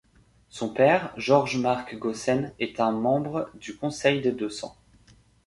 [0.49, 4.75] Son père, Georges-Marc Gaussen, est un membre du Conseil des Deux-Cents.